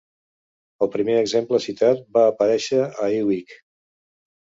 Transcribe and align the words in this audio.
El 0.85 0.91
primer 0.95 1.17
exemple 1.25 1.61
citat 1.67 2.03
va 2.19 2.25
aparèixer 2.33 2.83
a 2.91 3.15
eWeek. 3.23 3.59